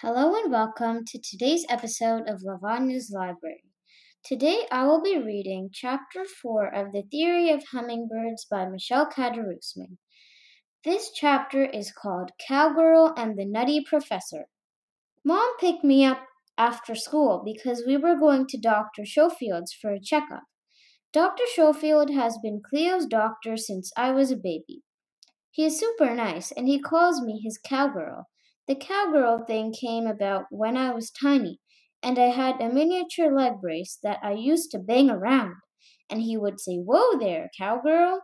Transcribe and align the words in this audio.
Hello 0.00 0.32
and 0.36 0.52
welcome 0.52 1.04
to 1.06 1.18
today's 1.18 1.66
episode 1.68 2.28
of 2.28 2.44
Lavagna's 2.44 3.10
Library. 3.12 3.64
Today 4.24 4.60
I 4.70 4.86
will 4.86 5.02
be 5.02 5.18
reading 5.18 5.70
Chapter 5.72 6.24
4 6.24 6.72
of 6.72 6.92
The 6.92 7.02
Theory 7.10 7.50
of 7.50 7.64
Hummingbirds 7.72 8.46
by 8.48 8.66
Michelle 8.66 9.10
Kadarusman. 9.10 9.96
This 10.84 11.10
chapter 11.12 11.64
is 11.64 11.90
called 11.90 12.30
Cowgirl 12.46 13.12
and 13.16 13.36
the 13.36 13.44
Nutty 13.44 13.82
Professor. 13.84 14.44
Mom 15.24 15.56
picked 15.58 15.82
me 15.82 16.04
up 16.04 16.20
after 16.56 16.94
school 16.94 17.42
because 17.44 17.82
we 17.84 17.96
were 17.96 18.14
going 18.14 18.46
to 18.50 18.56
Dr. 18.56 19.04
Schofield's 19.04 19.72
for 19.72 19.90
a 19.90 20.00
checkup. 20.00 20.44
Dr. 21.12 21.42
Schofield 21.52 22.10
has 22.14 22.38
been 22.40 22.62
Cleo's 22.62 23.06
doctor 23.06 23.56
since 23.56 23.90
I 23.96 24.12
was 24.12 24.30
a 24.30 24.36
baby. 24.36 24.82
He 25.50 25.64
is 25.64 25.80
super 25.80 26.14
nice 26.14 26.52
and 26.52 26.68
he 26.68 26.78
calls 26.78 27.20
me 27.20 27.40
his 27.42 27.58
cowgirl. 27.58 28.28
The 28.68 28.74
cowgirl 28.74 29.46
thing 29.46 29.72
came 29.72 30.06
about 30.06 30.48
when 30.50 30.76
I 30.76 30.90
was 30.90 31.10
tiny, 31.10 31.58
and 32.02 32.18
I 32.18 32.26
had 32.26 32.60
a 32.60 32.68
miniature 32.68 33.34
leg 33.34 33.62
brace 33.62 33.98
that 34.02 34.20
I 34.22 34.32
used 34.32 34.70
to 34.72 34.78
bang 34.78 35.08
around, 35.08 35.54
and 36.10 36.20
he 36.20 36.36
would 36.36 36.60
say, 36.60 36.76
Whoa 36.76 37.18
there, 37.18 37.48
cowgirl! 37.58 38.20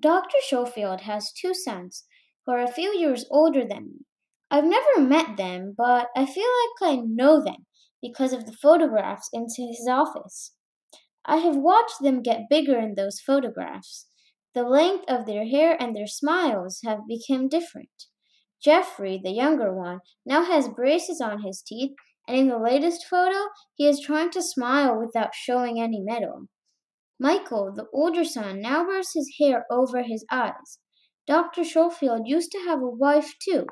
Dr. 0.00 0.38
Schofield 0.40 1.02
has 1.02 1.30
two 1.30 1.52
sons 1.52 2.06
who 2.46 2.52
are 2.52 2.62
a 2.62 2.72
few 2.72 2.96
years 2.96 3.26
older 3.30 3.66
than 3.68 3.88
me. 3.88 4.06
I've 4.50 4.64
never 4.64 4.98
met 4.98 5.36
them, 5.36 5.74
but 5.76 6.08
I 6.16 6.24
feel 6.24 6.48
like 6.80 6.94
I 6.94 7.02
know 7.04 7.44
them 7.44 7.66
because 8.00 8.32
of 8.32 8.46
the 8.46 8.56
photographs 8.56 9.28
in 9.30 9.48
his 9.54 9.86
office. 9.86 10.54
I 11.26 11.36
have 11.36 11.56
watched 11.56 12.00
them 12.00 12.22
get 12.22 12.48
bigger 12.48 12.78
in 12.78 12.94
those 12.94 13.20
photographs. 13.20 14.06
The 14.54 14.62
length 14.62 15.04
of 15.06 15.26
their 15.26 15.44
hair 15.44 15.76
and 15.78 15.94
their 15.94 16.06
smiles 16.06 16.80
have 16.82 17.00
become 17.06 17.50
different. 17.50 18.06
Jeffrey, 18.64 19.20
the 19.22 19.30
younger 19.30 19.74
one, 19.74 20.00
now 20.24 20.42
has 20.42 20.70
braces 20.70 21.20
on 21.20 21.42
his 21.42 21.60
teeth, 21.60 21.92
and 22.26 22.38
in 22.38 22.48
the 22.48 22.58
latest 22.58 23.04
photo, 23.04 23.50
he 23.74 23.86
is 23.86 24.00
trying 24.00 24.30
to 24.30 24.42
smile 24.42 24.98
without 24.98 25.34
showing 25.34 25.78
any 25.78 26.00
metal. 26.00 26.46
Michael, 27.20 27.74
the 27.74 27.86
older 27.92 28.24
son, 28.24 28.62
now 28.62 28.86
wears 28.86 29.12
his 29.12 29.36
hair 29.38 29.66
over 29.70 30.02
his 30.02 30.24
eyes. 30.30 30.78
Dr. 31.26 31.62
Schofield 31.62 32.26
used 32.26 32.52
to 32.52 32.58
have 32.60 32.80
a 32.80 32.88
wife 32.88 33.34
too, 33.38 33.66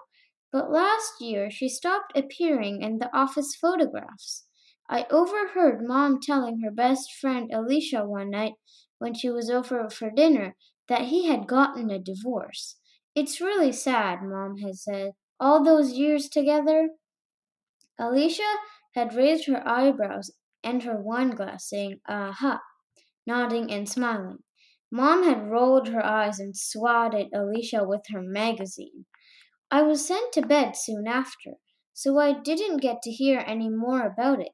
but 0.53 0.70
last 0.70 1.14
year 1.20 1.50
she 1.50 1.70
stopped 1.70 2.12
appearing 2.14 2.83
in 2.83 2.98
the 2.98 3.14
office 3.16 3.56
photographs. 3.56 4.44
I 4.91 5.06
overheard 5.11 5.86
Mom 5.86 6.20
telling 6.20 6.61
her 6.61 6.70
best 6.70 7.14
friend 7.14 7.50
Alicia 7.50 8.05
one 8.05 8.28
night 8.28 8.55
when 8.98 9.14
she 9.14 9.31
was 9.31 9.48
over 9.48 9.88
for 9.88 10.11
dinner 10.11 10.55
that 10.88 11.06
he 11.06 11.28
had 11.28 11.47
gotten 11.47 11.91
a 11.91 11.98
divorce. 11.98 12.77
It's 13.14 13.42
really 13.42 13.72
sad, 13.72 14.22
Mom 14.22 14.56
had 14.58 14.77
said. 14.77 15.12
All 15.38 15.62
those 15.62 15.92
years 15.92 16.28
together? 16.28 16.91
Alicia 17.98 18.56
had 18.94 19.14
raised 19.14 19.46
her 19.46 19.66
eyebrows 19.69 20.30
and 20.64 20.82
her 20.82 20.96
wine 20.96 21.30
glass, 21.30 21.69
saying, 21.69 22.00
Aha, 22.08 22.60
nodding 23.27 23.70
and 23.70 23.86
smiling. 23.86 24.38
Mom 24.91 25.24
had 25.24 25.50
rolled 25.50 25.88
her 25.88 26.04
eyes 26.04 26.38
and 26.38 26.56
swatted 26.56 27.28
Alicia 27.34 27.84
with 27.84 28.02
her 28.08 28.22
magazine. 28.22 29.04
I 29.70 29.82
was 29.82 30.06
sent 30.06 30.32
to 30.32 30.42
bed 30.42 30.76
soon 30.76 31.06
after, 31.06 31.52
so 31.92 32.19
I 32.19 32.32
didn't 32.32 32.78
get 32.78 33.02
to 33.02 33.10
hear 33.10 33.44
any 33.47 33.69
more 33.69 34.06
about 34.06 34.41
it. 34.41 34.52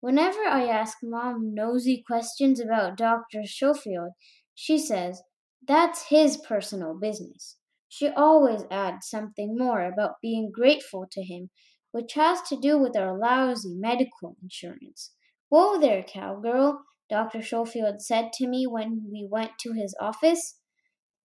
Whenever 0.00 0.44
I 0.44 0.66
ask 0.66 0.98
Mom 1.02 1.52
nosy 1.54 2.02
questions 2.06 2.58
about 2.58 2.96
Dr. 2.96 3.44
Schofield, 3.44 4.12
she 4.54 4.78
says, 4.78 5.22
That's 5.66 6.08
his 6.08 6.38
personal 6.38 6.94
business. 6.94 7.57
She 7.88 8.08
always 8.08 8.64
adds 8.70 9.08
something 9.08 9.56
more 9.56 9.82
about 9.82 10.20
being 10.20 10.50
grateful 10.52 11.06
to 11.10 11.22
him, 11.22 11.50
which 11.90 12.14
has 12.14 12.42
to 12.48 12.60
do 12.60 12.78
with 12.78 12.96
our 12.96 13.18
lousy 13.18 13.74
medical 13.74 14.36
insurance. 14.42 15.12
Whoa 15.48 15.78
there, 15.78 16.02
cowgirl, 16.02 16.82
Dr. 17.08 17.42
Schofield 17.42 18.02
said 18.02 18.32
to 18.34 18.46
me 18.46 18.66
when 18.66 19.08
we 19.10 19.26
went 19.30 19.58
to 19.60 19.72
his 19.72 19.96
office. 19.98 20.60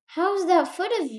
How's 0.08 0.48
that 0.48 0.74
foot 0.74 0.92
of 1.02 1.10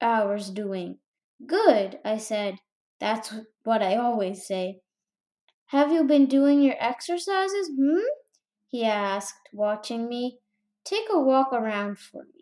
ours 0.00 0.50
doing? 0.50 0.98
Good, 1.46 2.00
I 2.04 2.18
said. 2.18 2.56
That's 2.98 3.32
what 3.62 3.82
I 3.82 3.96
always 3.96 4.46
say. 4.46 4.80
Have 5.66 5.92
you 5.92 6.02
been 6.02 6.26
doing 6.26 6.62
your 6.62 6.76
exercises, 6.80 7.70
hmm? 7.76 8.00
he 8.66 8.84
asked, 8.84 9.48
watching 9.52 10.08
me. 10.08 10.38
Take 10.84 11.06
a 11.10 11.20
walk 11.20 11.52
around 11.52 11.98
for 11.98 12.24
me. 12.24 12.37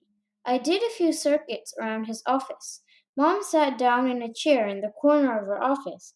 I 0.46 0.58
did 0.58 0.82
a 0.82 0.90
few 0.90 1.12
circuits 1.12 1.74
around 1.78 2.04
his 2.04 2.22
office. 2.24 2.82
Mom 3.16 3.42
sat 3.42 3.76
down 3.76 4.08
in 4.08 4.22
a 4.22 4.32
chair 4.32 4.68
in 4.68 4.80
the 4.80 4.92
corner 5.00 5.38
of 5.38 5.46
her 5.46 5.62
office, 5.62 6.14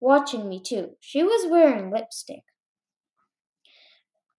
watching 0.00 0.48
me 0.48 0.60
too. 0.60 0.96
She 1.00 1.22
was 1.22 1.48
wearing 1.48 1.92
lipstick. 1.92 2.42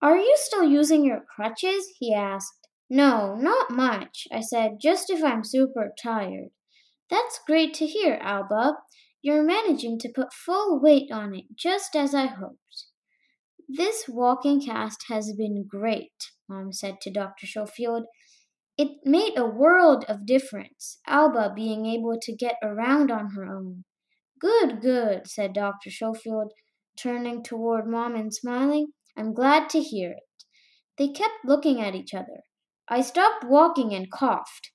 Are 0.02 0.18
you 0.18 0.34
still 0.36 0.64
using 0.64 1.04
your 1.04 1.24
crutches? 1.34 1.86
he 1.98 2.14
asked. 2.14 2.68
No, 2.90 3.34
not 3.36 3.70
much, 3.70 4.26
I 4.32 4.40
said, 4.40 4.78
just 4.80 5.10
if 5.10 5.22
I'm 5.22 5.44
super 5.44 5.94
tired. 6.02 6.50
That's 7.08 7.40
great 7.46 7.72
to 7.74 7.86
hear, 7.86 8.18
Alba. 8.20 8.78
You're 9.22 9.42
managing 9.42 9.98
to 10.00 10.08
put 10.08 10.32
full 10.32 10.80
weight 10.80 11.12
on 11.12 11.34
it, 11.34 11.44
just 11.54 11.94
as 11.94 12.14
I 12.14 12.26
hoped. 12.26 12.86
This 13.68 14.06
walking 14.08 14.60
cast 14.60 15.04
has 15.08 15.32
been 15.34 15.66
great, 15.68 16.32
Mom 16.48 16.72
said 16.72 17.00
to 17.02 17.10
Dr. 17.10 17.46
Schofield. 17.46 18.04
It 18.80 19.04
made 19.04 19.36
a 19.36 19.44
world 19.44 20.06
of 20.08 20.24
difference, 20.24 21.00
Alba 21.06 21.52
being 21.54 21.84
able 21.84 22.18
to 22.22 22.34
get 22.34 22.54
around 22.62 23.10
on 23.10 23.32
her 23.36 23.44
own. 23.44 23.84
Good, 24.40 24.80
good, 24.80 25.28
said 25.28 25.52
Dr. 25.52 25.90
Schofield, 25.90 26.54
turning 26.98 27.42
toward 27.42 27.86
Mom 27.86 28.14
and 28.14 28.32
smiling. 28.32 28.94
I'm 29.18 29.34
glad 29.34 29.68
to 29.68 29.80
hear 29.80 30.12
it. 30.12 30.44
They 30.96 31.08
kept 31.08 31.44
looking 31.44 31.82
at 31.82 31.94
each 31.94 32.14
other. 32.14 32.44
I 32.88 33.02
stopped 33.02 33.44
walking 33.44 33.92
and 33.92 34.10
coughed. 34.10 34.70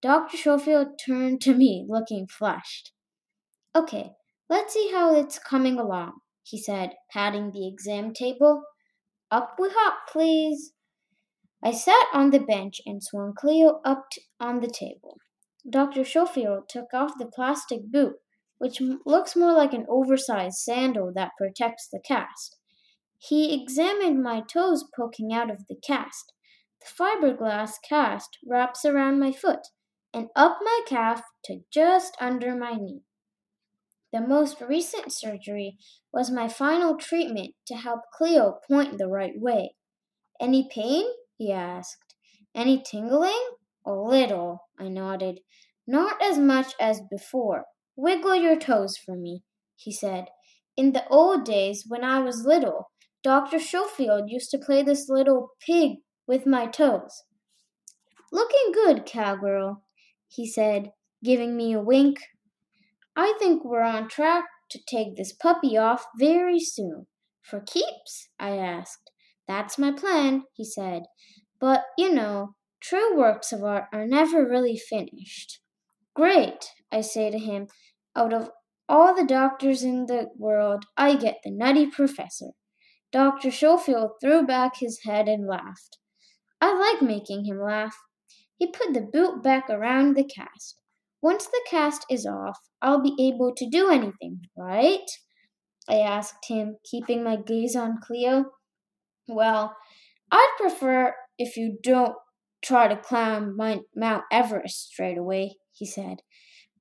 Dr. 0.00 0.38
Schofield 0.38 0.98
turned 0.98 1.42
to 1.42 1.52
me, 1.52 1.84
looking 1.86 2.28
flushed. 2.28 2.92
Okay, 3.76 4.12
let's 4.48 4.72
see 4.72 4.90
how 4.90 5.14
it's 5.14 5.38
coming 5.38 5.78
along, 5.78 6.12
he 6.44 6.56
said, 6.56 6.92
patting 7.12 7.50
the 7.50 7.68
exam 7.68 8.14
table. 8.14 8.62
Up 9.30 9.56
we 9.58 9.68
hop, 9.70 10.08
please. 10.10 10.72
I 11.62 11.72
sat 11.72 12.06
on 12.14 12.30
the 12.30 12.40
bench 12.40 12.80
and 12.86 13.02
swung 13.02 13.34
Cleo 13.34 13.80
up 13.84 14.08
on 14.40 14.60
the 14.60 14.70
table. 14.70 15.18
Dr. 15.68 16.04
Schofield 16.04 16.68
took 16.68 16.94
off 16.94 17.18
the 17.18 17.26
plastic 17.26 17.82
boot, 17.84 18.16
which 18.58 18.80
looks 19.04 19.36
more 19.36 19.52
like 19.52 19.74
an 19.74 19.86
oversized 19.88 20.56
sandal 20.58 21.12
that 21.14 21.32
protects 21.36 21.86
the 21.86 22.00
cast. 22.00 22.56
He 23.18 23.54
examined 23.60 24.22
my 24.22 24.40
toes 24.40 24.84
poking 24.96 25.32
out 25.34 25.50
of 25.50 25.66
the 25.68 25.76
cast. 25.76 26.32
The 26.80 26.86
fiberglass 26.86 27.72
cast 27.86 28.38
wraps 28.46 28.86
around 28.86 29.20
my 29.20 29.32
foot 29.32 29.68
and 30.14 30.28
up 30.34 30.60
my 30.62 30.80
calf 30.86 31.22
to 31.44 31.60
just 31.70 32.16
under 32.20 32.56
my 32.56 32.72
knee. 32.72 33.02
The 34.12 34.22
most 34.22 34.60
recent 34.62 35.12
surgery 35.12 35.76
was 36.12 36.30
my 36.30 36.48
final 36.48 36.96
treatment 36.96 37.54
to 37.66 37.76
help 37.76 38.00
Cleo 38.12 38.58
point 38.66 38.96
the 38.96 39.06
right 39.06 39.38
way. 39.38 39.74
Any 40.40 40.68
pain? 40.72 41.04
He 41.40 41.50
asked. 41.50 42.14
Any 42.54 42.82
tingling? 42.82 43.42
A 43.86 43.92
little, 43.92 44.68
I 44.78 44.88
nodded. 44.88 45.40
Not 45.86 46.22
as 46.22 46.38
much 46.38 46.74
as 46.78 47.00
before. 47.00 47.64
Wiggle 47.96 48.34
your 48.34 48.56
toes 48.56 48.98
for 48.98 49.16
me, 49.16 49.42
he 49.74 49.90
said. 49.90 50.26
In 50.76 50.92
the 50.92 51.08
old 51.08 51.46
days, 51.46 51.86
when 51.88 52.04
I 52.04 52.20
was 52.20 52.44
little, 52.44 52.90
Dr. 53.22 53.58
Schofield 53.58 54.28
used 54.28 54.50
to 54.50 54.58
play 54.58 54.82
this 54.82 55.08
little 55.08 55.52
pig 55.66 56.00
with 56.26 56.44
my 56.44 56.66
toes. 56.66 57.22
Looking 58.30 58.72
good, 58.74 59.06
cowgirl, 59.06 59.82
he 60.28 60.46
said, 60.46 60.92
giving 61.24 61.56
me 61.56 61.72
a 61.72 61.80
wink. 61.80 62.18
I 63.16 63.34
think 63.38 63.64
we're 63.64 63.80
on 63.80 64.10
track 64.10 64.44
to 64.72 64.78
take 64.86 65.16
this 65.16 65.32
puppy 65.32 65.78
off 65.78 66.04
very 66.18 66.60
soon. 66.60 67.06
For 67.40 67.60
keeps? 67.60 68.28
I 68.38 68.58
asked. 68.58 69.09
That's 69.50 69.78
my 69.78 69.90
plan, 69.90 70.44
he 70.54 70.64
said. 70.64 71.06
But, 71.60 71.82
you 71.98 72.14
know, 72.14 72.54
true 72.80 73.18
works 73.18 73.50
of 73.52 73.64
art 73.64 73.86
are 73.92 74.06
never 74.06 74.48
really 74.48 74.76
finished. 74.76 75.58
Great, 76.14 76.70
I 76.92 77.00
say 77.00 77.32
to 77.32 77.38
him. 77.38 77.66
Out 78.14 78.32
of 78.32 78.50
all 78.88 79.12
the 79.12 79.26
doctors 79.26 79.82
in 79.82 80.06
the 80.06 80.28
world, 80.38 80.84
I 80.96 81.16
get 81.16 81.38
the 81.42 81.50
nutty 81.50 81.88
professor. 81.88 82.52
Dr. 83.10 83.50
Schofield 83.50 84.12
threw 84.20 84.46
back 84.46 84.76
his 84.76 85.00
head 85.04 85.26
and 85.28 85.48
laughed. 85.48 85.98
I 86.60 86.72
like 86.72 87.02
making 87.02 87.44
him 87.44 87.60
laugh. 87.60 87.96
He 88.56 88.68
put 88.68 88.94
the 88.94 89.00
boot 89.00 89.42
back 89.42 89.68
around 89.68 90.14
the 90.14 90.22
cast. 90.22 90.78
Once 91.20 91.46
the 91.46 91.66
cast 91.68 92.06
is 92.08 92.24
off, 92.24 92.60
I'll 92.80 93.02
be 93.02 93.16
able 93.18 93.52
to 93.56 93.68
do 93.68 93.90
anything, 93.90 94.42
right? 94.56 95.10
I 95.88 95.96
asked 95.96 96.46
him, 96.46 96.76
keeping 96.88 97.24
my 97.24 97.34
gaze 97.34 97.74
on 97.74 97.98
Cleo. 98.00 98.44
Well, 99.30 99.76
I'd 100.30 100.56
prefer 100.58 101.14
if 101.38 101.56
you 101.56 101.78
don't 101.82 102.14
try 102.62 102.88
to 102.88 102.96
climb 102.96 103.56
Mount 103.56 104.24
Everest 104.30 104.88
straight 104.92 105.18
away, 105.18 105.56
he 105.72 105.86
said. 105.86 106.22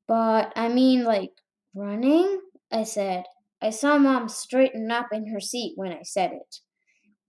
But 0.08 0.52
I 0.56 0.68
mean, 0.70 1.04
like, 1.04 1.32
running? 1.74 2.42
I 2.72 2.84
said. 2.84 3.24
I 3.62 3.70
saw 3.70 3.98
Mom 3.98 4.30
straighten 4.30 4.92
up 4.92 5.08
in 5.12 5.28
her 5.28 5.40
seat 5.40 5.74
when 5.76 5.92
I 5.92 6.02
said 6.04 6.32
it. 6.32 6.58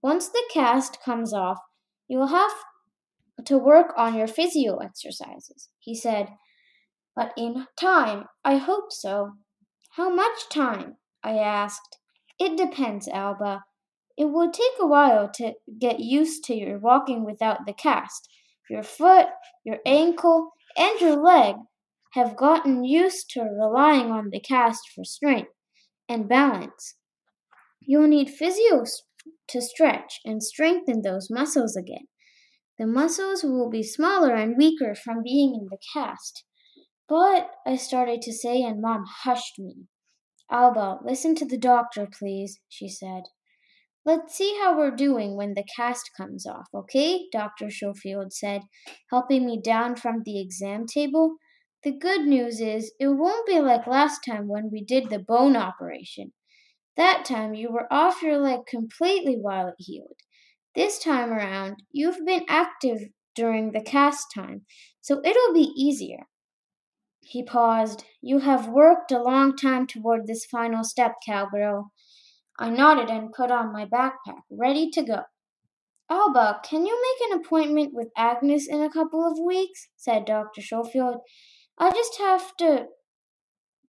Once 0.01 0.29
the 0.29 0.43
cast 0.51 1.01
comes 1.03 1.33
off, 1.33 1.59
you 2.07 2.17
will 2.17 2.27
have 2.27 2.51
to 3.45 3.57
work 3.57 3.93
on 3.97 4.15
your 4.15 4.27
physio 4.27 4.77
exercises, 4.77 5.69
he 5.79 5.95
said. 5.95 6.29
But 7.15 7.33
in 7.37 7.67
time, 7.79 8.25
I 8.43 8.57
hope 8.57 8.91
so. 8.91 9.33
How 9.91 10.09
much 10.09 10.49
time? 10.49 10.97
I 11.23 11.37
asked. 11.37 11.97
It 12.39 12.57
depends, 12.57 13.07
Alba. 13.07 13.63
It 14.21 14.29
will 14.29 14.51
take 14.51 14.77
a 14.79 14.85
while 14.85 15.31
to 15.37 15.53
get 15.79 15.99
used 15.99 16.43
to 16.43 16.53
your 16.53 16.77
walking 16.77 17.25
without 17.25 17.65
the 17.65 17.73
cast. 17.73 18.29
Your 18.69 18.83
foot, 18.83 19.25
your 19.65 19.79
ankle, 19.83 20.51
and 20.77 21.01
your 21.01 21.15
leg 21.15 21.55
have 22.13 22.37
gotten 22.37 22.83
used 22.83 23.31
to 23.31 23.41
relying 23.41 24.11
on 24.11 24.29
the 24.29 24.39
cast 24.39 24.83
for 24.93 25.03
strength 25.03 25.49
and 26.07 26.29
balance. 26.29 26.97
You'll 27.81 28.09
need 28.09 28.29
physio 28.29 28.85
to 29.47 29.59
stretch 29.59 30.19
and 30.23 30.43
strengthen 30.43 31.01
those 31.01 31.31
muscles 31.31 31.75
again. 31.75 32.05
The 32.77 32.85
muscles 32.85 33.43
will 33.43 33.71
be 33.71 33.81
smaller 33.81 34.35
and 34.35 34.55
weaker 34.55 34.93
from 34.93 35.23
being 35.23 35.55
in 35.55 35.67
the 35.71 35.79
cast. 35.95 36.43
But, 37.09 37.49
I 37.65 37.75
started 37.75 38.21
to 38.21 38.33
say, 38.33 38.61
and 38.61 38.83
Mom 38.83 39.03
hushed 39.23 39.57
me. 39.57 39.87
Alba, 40.51 40.99
listen 41.03 41.33
to 41.37 41.45
the 41.45 41.57
doctor, 41.57 42.07
please, 42.19 42.59
she 42.69 42.87
said. 42.87 43.23
Let's 44.03 44.35
see 44.35 44.57
how 44.59 44.75
we're 44.77 44.95
doing 44.95 45.37
when 45.37 45.53
the 45.53 45.63
cast 45.75 46.09
comes 46.17 46.47
off, 46.47 46.67
okay? 46.73 47.27
Dr. 47.31 47.69
Schofield 47.69 48.33
said, 48.33 48.63
helping 49.11 49.45
me 49.45 49.61
down 49.63 49.95
from 49.95 50.23
the 50.25 50.41
exam 50.41 50.87
table. 50.87 51.35
The 51.83 51.91
good 51.91 52.21
news 52.21 52.59
is, 52.59 52.93
it 52.99 53.09
won't 53.09 53.45
be 53.45 53.59
like 53.59 53.85
last 53.85 54.21
time 54.27 54.47
when 54.47 54.69
we 54.71 54.83
did 54.83 55.09
the 55.09 55.19
bone 55.19 55.55
operation. 55.55 56.33
That 56.97 57.25
time 57.25 57.53
you 57.53 57.71
were 57.71 57.91
off 57.91 58.23
your 58.23 58.39
leg 58.39 58.61
completely 58.67 59.35
while 59.35 59.67
it 59.67 59.75
healed. 59.77 60.17
This 60.73 60.97
time 60.97 61.31
around, 61.31 61.83
you've 61.91 62.25
been 62.25 62.45
active 62.49 62.99
during 63.35 63.71
the 63.71 63.81
cast 63.81 64.27
time, 64.33 64.61
so 65.01 65.21
it'll 65.23 65.53
be 65.53 65.73
easier. 65.75 66.27
He 67.21 67.43
paused. 67.43 68.03
You 68.21 68.39
have 68.39 68.67
worked 68.67 69.11
a 69.11 69.21
long 69.21 69.55
time 69.55 69.85
toward 69.85 70.27
this 70.27 70.45
final 70.45 70.83
step, 70.83 71.15
cowgirl. 71.25 71.91
I 72.61 72.69
nodded 72.69 73.09
and 73.09 73.33
put 73.33 73.49
on 73.49 73.73
my 73.73 73.85
backpack, 73.85 74.43
ready 74.51 74.91
to 74.91 75.01
go. 75.01 75.23
Alba, 76.11 76.61
can 76.63 76.85
you 76.85 76.95
make 77.01 77.31
an 77.31 77.39
appointment 77.39 77.91
with 77.91 78.11
Agnes 78.15 78.67
in 78.67 78.83
a 78.83 78.89
couple 78.89 79.25
of 79.25 79.39
weeks? 79.39 79.87
said 79.95 80.25
Dr. 80.25 80.61
Schofield. 80.61 81.21
I 81.79 81.89
just 81.89 82.19
have 82.19 82.55
to 82.57 82.85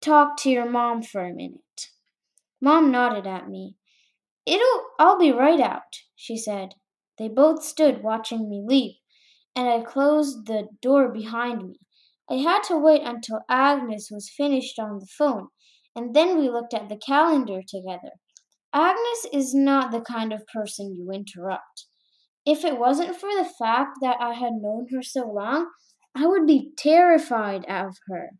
talk 0.00 0.38
to 0.38 0.50
your 0.50 0.64
mom 0.64 1.02
for 1.02 1.20
a 1.20 1.34
minute. 1.34 1.90
Mom 2.62 2.90
nodded 2.90 3.26
at 3.26 3.46
me. 3.46 3.76
It'll 4.46 4.86
I'll 4.98 5.18
be 5.18 5.32
right 5.32 5.60
out, 5.60 5.98
she 6.16 6.38
said. 6.38 6.76
They 7.18 7.28
both 7.28 7.62
stood 7.62 8.02
watching 8.02 8.48
me 8.48 8.64
leave, 8.66 8.94
and 9.54 9.68
I 9.68 9.82
closed 9.82 10.46
the 10.46 10.68
door 10.80 11.10
behind 11.10 11.68
me. 11.68 11.80
I 12.26 12.36
had 12.36 12.62
to 12.68 12.78
wait 12.78 13.02
until 13.02 13.44
Agnes 13.50 14.08
was 14.10 14.32
finished 14.34 14.78
on 14.78 14.98
the 14.98 15.06
phone, 15.06 15.48
and 15.94 16.16
then 16.16 16.38
we 16.38 16.48
looked 16.48 16.72
at 16.72 16.88
the 16.88 16.96
calendar 16.96 17.60
together. 17.68 18.12
Agnes 18.74 19.26
is 19.32 19.54
not 19.54 19.90
the 19.90 20.00
kind 20.00 20.32
of 20.32 20.46
person 20.46 20.94
you 20.96 21.10
interrupt. 21.12 21.86
If 22.46 22.64
it 22.64 22.78
wasn't 22.78 23.16
for 23.16 23.28
the 23.30 23.48
fact 23.58 23.98
that 24.00 24.16
I 24.20 24.34
had 24.34 24.54
known 24.54 24.86
her 24.92 25.02
so 25.02 25.28
long, 25.28 25.68
I 26.14 26.26
would 26.26 26.46
be 26.46 26.72
terrified 26.76 27.64
of 27.66 27.96
her. 28.08 28.30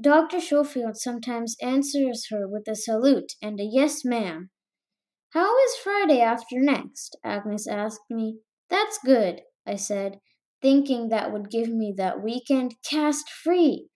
Dr. 0.00 0.40
Schofield 0.40 0.96
sometimes 0.96 1.56
answers 1.62 2.26
her 2.30 2.48
with 2.48 2.66
a 2.66 2.74
salute 2.74 3.32
and 3.42 3.60
a 3.60 3.64
yes, 3.64 4.04
ma'am. 4.04 4.50
How 5.30 5.56
is 5.64 5.76
Friday 5.76 6.20
after 6.20 6.60
next? 6.60 7.16
Agnes 7.24 7.68
asked 7.68 8.10
me. 8.10 8.38
That's 8.68 8.98
good, 9.04 9.42
I 9.66 9.76
said, 9.76 10.18
thinking 10.60 11.08
that 11.08 11.32
would 11.32 11.50
give 11.50 11.68
me 11.68 11.94
that 11.96 12.22
weekend 12.22 12.74
cast 12.88 13.30
free 13.30 13.88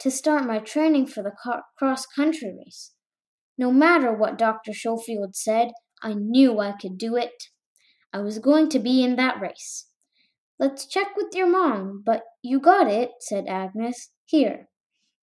to 0.00 0.10
start 0.10 0.46
my 0.46 0.58
training 0.58 1.06
for 1.06 1.22
the 1.22 1.32
cross 1.78 2.06
country 2.06 2.54
race. 2.56 2.93
No 3.56 3.70
matter 3.72 4.12
what 4.12 4.38
Dr. 4.38 4.72
Schofield 4.72 5.36
said, 5.36 5.72
I 6.02 6.14
knew 6.14 6.58
I 6.58 6.72
could 6.72 6.98
do 6.98 7.16
it. 7.16 7.44
I 8.12 8.20
was 8.20 8.38
going 8.38 8.68
to 8.70 8.78
be 8.78 9.02
in 9.02 9.16
that 9.16 9.40
race. 9.40 9.88
Let's 10.58 10.86
check 10.86 11.16
with 11.16 11.34
your 11.34 11.48
mom, 11.48 12.02
but 12.04 12.22
you 12.42 12.60
got 12.60 12.88
it, 12.88 13.10
said 13.20 13.46
Agnes. 13.48 14.10
Here, 14.24 14.68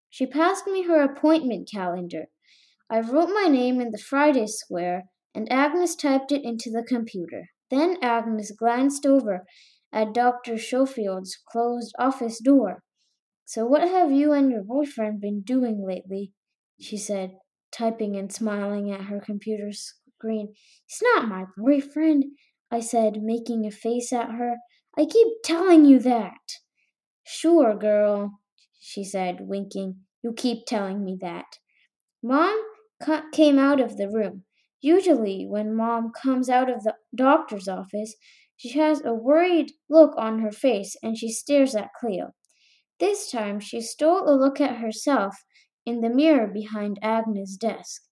she 0.10 0.26
passed 0.26 0.68
me 0.68 0.84
her 0.84 1.02
appointment 1.02 1.70
calendar. 1.72 2.26
I 2.90 3.00
wrote 3.00 3.30
my 3.30 3.48
name 3.48 3.80
in 3.80 3.92
the 3.92 3.98
Friday 3.98 4.48
square, 4.48 5.06
and 5.34 5.52
Agnes 5.52 5.96
typed 5.96 6.32
it 6.32 6.44
into 6.44 6.70
the 6.70 6.84
computer. 6.84 7.50
Then 7.70 7.96
Agnes 8.02 8.52
glanced 8.52 9.06
over 9.06 9.46
at 9.94 10.14
Dr. 10.14 10.58
Schofield's 10.58 11.38
closed 11.50 11.96
office 11.98 12.40
door. 12.40 12.84
So, 13.46 13.66
what 13.66 13.88
have 13.88 14.12
you 14.12 14.34
and 14.34 14.52
your 14.52 14.64
boyfriend 14.64 15.22
been 15.22 15.42
doing 15.42 15.86
lately? 15.86 16.34
she 16.80 16.98
said, 16.98 17.38
typing 17.72 18.16
and 18.16 18.32
smiling 18.32 18.92
at 18.92 19.06
her 19.06 19.20
computer 19.20 19.72
screen. 19.72 20.54
He's 20.86 21.02
not 21.02 21.28
my 21.28 21.46
boyfriend, 21.58 22.26
I 22.70 22.80
said, 22.80 23.22
making 23.22 23.66
a 23.66 23.72
face 23.72 24.14
at 24.14 24.32
her. 24.32 24.58
I 24.98 25.06
keep 25.06 25.28
telling 25.44 25.86
you 25.86 26.00
that. 26.00 26.60
Sure, 27.24 27.76
girl, 27.76 28.40
she 28.80 29.04
said, 29.04 29.38
winking. 29.42 30.02
You 30.24 30.34
keep 30.34 30.66
telling 30.66 31.04
me 31.04 31.18
that. 31.22 31.46
Mom 32.22 32.60
came 33.32 33.58
out 33.58 33.80
of 33.80 33.98
the 33.98 34.10
room. 34.10 34.44
Usually, 34.82 35.46
when 35.48 35.76
Mom 35.76 36.12
comes 36.12 36.50
out 36.50 36.70
of 36.70 36.84
the 36.84 36.96
doctor's 37.16 37.68
office, 37.68 38.16
she 38.58 38.78
has 38.78 39.04
a 39.04 39.14
worried 39.14 39.72
look 39.90 40.14
on 40.18 40.40
her 40.40 40.52
face 40.52 40.96
and 41.02 41.18
she 41.18 41.32
stares 41.32 41.76
at 41.76 41.94
Cleo. 42.00 42.34
This 43.00 43.32
time, 43.32 43.60
she 43.60 43.82
stole 43.82 44.30
a 44.30 44.38
look 44.38 44.62
at 44.62 44.78
herself 44.78 45.36
in 45.86 46.02
the 46.02 46.10
mirror 46.10 46.48
behind 46.48 47.00
Agnes' 47.02 47.58
desk. 47.58 48.04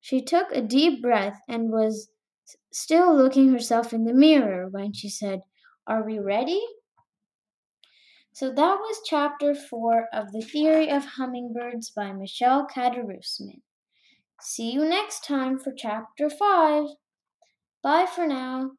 She 0.00 0.22
took 0.22 0.50
a 0.50 0.62
deep 0.62 1.02
breath 1.02 1.40
and 1.48 1.70
was 1.70 2.10
still 2.72 3.14
looking 3.14 3.52
herself 3.52 3.92
in 3.92 4.04
the 4.04 4.14
mirror 4.14 4.68
when 4.68 4.92
she 4.92 5.08
said, 5.08 5.42
Are 5.86 6.04
we 6.04 6.18
ready? 6.18 6.62
So 8.32 8.52
that 8.52 8.78
was 8.78 9.02
chapter 9.04 9.54
4 9.54 10.08
of 10.12 10.32
The 10.32 10.40
Theory 10.40 10.88
of 10.88 11.04
Hummingbirds 11.04 11.90
by 11.90 12.12
Michelle 12.12 12.66
Kadarusman. 12.66 13.62
See 14.40 14.70
you 14.70 14.84
next 14.84 15.24
time 15.24 15.58
for 15.58 15.72
chapter 15.76 16.30
5. 16.30 16.86
Bye 17.82 18.06
for 18.06 18.26
now. 18.26 18.72